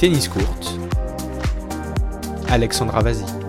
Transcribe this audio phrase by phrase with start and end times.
[0.00, 0.78] tennis courte,
[2.48, 3.39] Alexandra Vazi.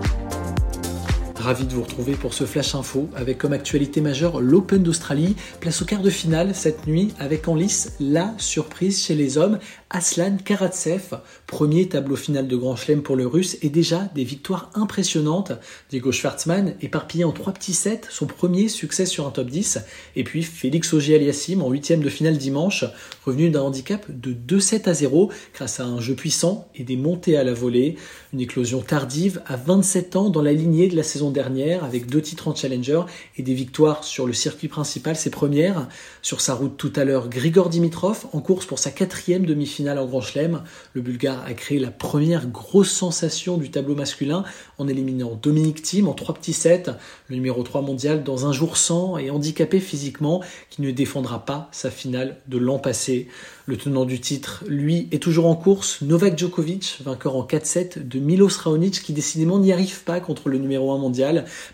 [1.42, 5.34] Ravi de vous retrouver pour ce Flash Info avec comme actualité majeure l'Open d'Australie.
[5.58, 9.58] Place au quart de finale cette nuit avec en lice la surprise chez les hommes
[9.90, 14.70] Aslan Karatsev, premier tableau final de Grand Chelem pour le Russe et déjà des victoires
[14.74, 15.52] impressionnantes.
[15.90, 19.80] Diego Schwartzmann éparpillé en trois petits sets, son premier succès sur un top 10.
[20.16, 22.84] Et puis Félix Auger-Aliassime en huitième de finale dimanche,
[23.26, 27.36] revenu d'un handicap de 2-7 à 0 grâce à un jeu puissant et des montées
[27.36, 27.96] à la volée.
[28.32, 32.22] Une éclosion tardive à 27 ans dans la lignée de la saison dernière avec deux
[32.22, 33.02] titres en Challenger
[33.36, 35.88] et des victoires sur le circuit principal, ses premières.
[36.22, 40.06] Sur sa route tout à l'heure, Grigor Dimitrov en course pour sa quatrième demi-finale en
[40.06, 40.62] Grand Chelem.
[40.92, 44.44] Le Bulgare a créé la première grosse sensation du tableau masculin
[44.78, 46.84] en éliminant Dominique Thiem en trois petits sets,
[47.28, 51.68] le numéro 3 mondial dans un jour sans et handicapé physiquement qui ne défendra pas
[51.72, 53.28] sa finale de l'an passé.
[53.66, 58.18] Le tenant du titre, lui, est toujours en course, Novak Djokovic, vainqueur en 4-7 de
[58.18, 61.21] Milos Raonic qui décidément n'y arrive pas contre le numéro 1 mondial,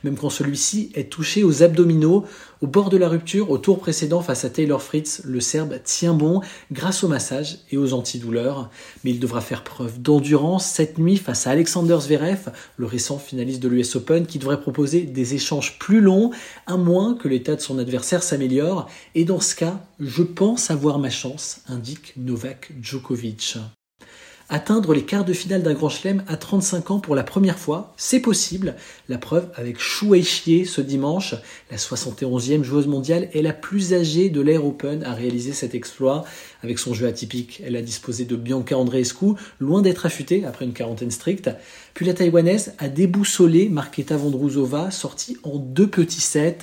[0.05, 2.25] même quand celui-ci est touché aux abdominaux.
[2.61, 6.15] Au bord de la rupture, au tour précédent face à Taylor Fritz, le Serbe tient
[6.15, 6.41] bon
[6.73, 8.71] grâce au massage et aux antidouleurs.
[9.05, 13.63] Mais il devra faire preuve d'endurance cette nuit face à Alexander Zverev, le récent finaliste
[13.63, 16.31] de l'US Open, qui devrait proposer des échanges plus longs,
[16.67, 18.89] à moins que l'état de son adversaire s'améliore.
[19.15, 23.59] Et dans ce cas, je pense avoir ma chance, indique Novak Djokovic.
[24.51, 27.93] Atteindre les quarts de finale d'un Grand Chelem à 35 ans pour la première fois,
[27.99, 28.77] c'est possible.
[29.11, 31.35] La preuve avec Shu Weixie ce dimanche.
[31.71, 36.25] La 71e joueuse mondiale est la plus âgée de l'Air Open à réaliser cet exploit.
[36.63, 40.73] Avec son jeu atypique, elle a disposé de Bianca Andreescu, loin d'être affûtée après une
[40.73, 41.51] quarantaine stricte.
[41.93, 46.61] Puis la taïwanaise a déboussolé Marketa Vondrousova, sortie en deux petits sets.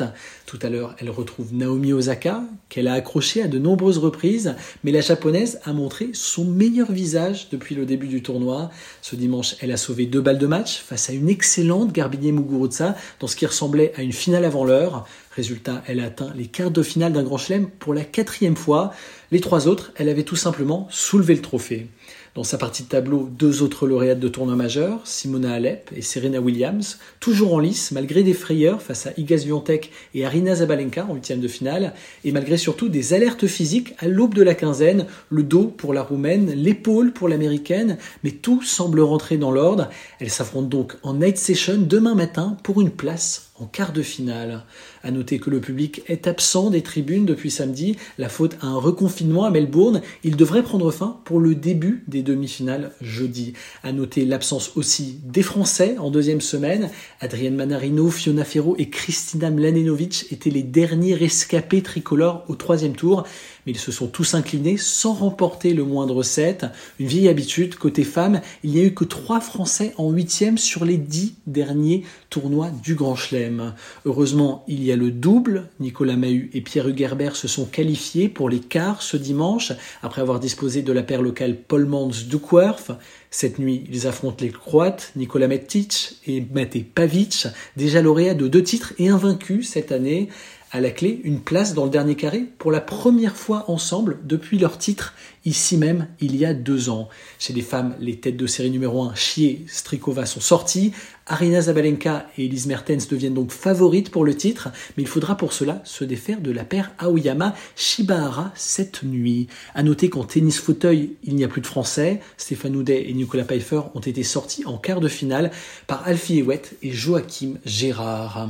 [0.48, 4.92] Tout à l'heure, elle retrouve Naomi Osaka, qu'elle a accroché à de nombreuses reprises, mais
[4.92, 8.72] la japonaise a montré son meilleur visage depuis le début du tournoi.
[9.02, 12.96] Ce dimanche, elle a sauvé deux balles de match face à une excellente Garbinier Muguruza
[13.20, 15.08] dans ce qui ressemblait à une finale avant l'heure.
[15.36, 18.94] Résultat, elle a atteint les quarts de finale d'un Grand Chelem pour la quatrième fois.
[19.32, 21.88] Les trois autres, elle avait tout simplement soulevé le trophée.
[22.36, 26.42] Dans sa partie de tableau, deux autres lauréates de tournoi majeur, Simona Alep et Serena
[26.42, 31.14] Williams, toujours en lice malgré des frayeurs face à Iga Swiatek et Arina Zabalenka en
[31.14, 31.94] huitième de finale,
[32.26, 36.04] et malgré surtout des alertes physiques à l'aube de la quinzaine, le dos pour la
[36.04, 39.88] roumaine, l'épaule pour l'américaine, mais tout semble rentrer dans l'ordre.
[40.20, 44.64] Elles s'affrontent donc en night session demain matin pour une place en quart de finale.
[45.04, 48.78] À noter que le public est absent des tribunes depuis samedi, la faute à un
[48.78, 50.02] reconfinement à Melbourne.
[50.24, 53.54] Il devrait prendre fin pour le début des demi-finales jeudi.
[53.84, 56.90] À noter l'absence aussi des Français en deuxième semaine.
[57.22, 63.26] Adrienne Manarino, Fiona Ferro et Kristina Mladenovic étaient les derniers rescapés tricolores au troisième tour
[63.66, 66.66] mais ils se sont tous inclinés sans remporter le moindre set.
[67.00, 70.86] Une vieille habitude, côté femmes, il n'y a eu que trois Français en huitième sur
[70.86, 73.74] les dix derniers tournois du Grand Chelem.
[74.06, 75.70] Heureusement, il y a le double.
[75.80, 80.40] Nicolas Mahut et Pierre Hugerbert se sont qualifiés pour les quarts ce dimanche, après avoir
[80.40, 82.92] disposé de la paire locale Paul Mans Dukwerf.
[83.32, 88.64] Cette nuit, ils affrontent les Croates, Nikola Metic et Mate Pavic, déjà lauréats de deux
[88.64, 90.30] titres et invaincus cette année
[90.76, 94.60] à la clé une place dans le dernier carré pour la première fois ensemble depuis
[94.60, 95.14] leur titre
[95.46, 97.08] ici même il y a deux ans.
[97.40, 100.92] Chez les femmes, les têtes de série numéro 1, Chier, Strikova sont sorties.
[101.28, 105.54] Arina Zabalenka et Elise Mertens deviennent donc favorites pour le titre, mais il faudra pour
[105.54, 109.48] cela se défaire de la paire Aoyama Shibahara cette nuit.
[109.74, 112.20] À noter qu'en tennis fauteuil, il n'y a plus de Français.
[112.36, 115.52] Stéphane Houdet et Nicolas Pfeiffer ont été sortis en quart de finale
[115.88, 118.50] par Alfie Ewet et Joachim Gérard.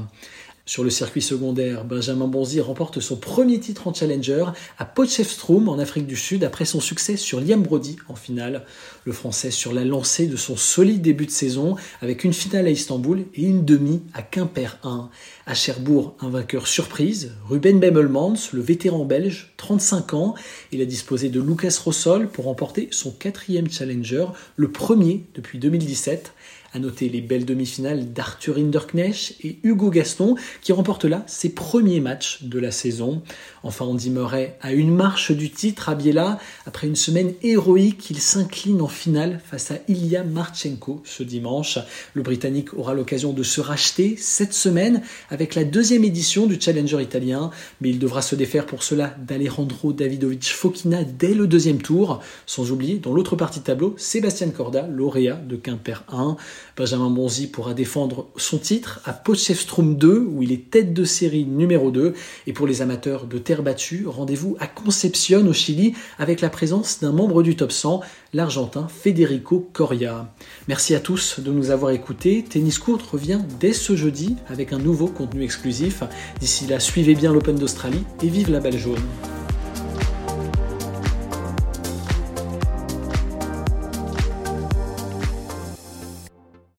[0.67, 4.45] Sur le circuit secondaire, Benjamin Bonzi remporte son premier titre en Challenger
[4.79, 8.65] à Potchefstroom en Afrique du Sud après son succès sur Liam Brody en finale.
[9.03, 12.71] Le Français sur la lancée de son solide début de saison avec une finale à
[12.71, 15.11] Istanbul et une demi à Quimper 1.
[15.45, 20.33] À Cherbourg, un vainqueur surprise, Ruben Bemelmans, le vétéran belge, 35 ans.
[20.71, 24.25] Il a disposé de Lucas Rossol pour remporter son quatrième Challenger,
[24.55, 26.33] le premier depuis 2017.
[26.75, 32.01] À noter les belles demi-finales d'Arthur Hinderknecht et Hugo Gaston qui remportent là ses premiers
[32.01, 33.21] matchs de la saison.
[33.63, 36.37] Enfin, Andy Murray a une marche du titre à Biella.
[36.65, 41.79] Après une semaine héroïque, il s'incline en finale face à Ilya Marchenko ce dimanche.
[42.13, 47.01] Le Britannique aura l'occasion de se racheter cette semaine avec la deuxième édition du Challenger
[47.01, 52.21] italien, mais il devra se défaire pour cela d'Alejandro Davidovic Fokina dès le deuxième tour.
[52.45, 56.35] Sans oublier, dans l'autre partie de tableau, Sébastien Corda, lauréat de Quimper 1.
[56.77, 61.45] Benjamin Bonzi pourra défendre son titre à Potchefstroom 2 où il est tête de série
[61.45, 62.13] numéro 2.
[62.47, 66.99] Et pour les amateurs de terre battue, rendez-vous à Concepción au Chili avec la présence
[66.99, 68.01] d'un membre du top 100,
[68.33, 70.33] l'Argentin Federico Coria.
[70.67, 72.43] Merci à tous de nous avoir écoutés.
[72.47, 76.03] Tennis Court revient dès ce jeudi avec un nouveau contenu exclusif.
[76.39, 79.01] D'ici là, suivez bien l'Open d'Australie et vive la balle jaune.